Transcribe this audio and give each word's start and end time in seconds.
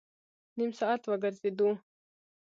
نیم 0.57 0.71
ساعت 0.79 1.01
وګرځېدو. 1.09 1.69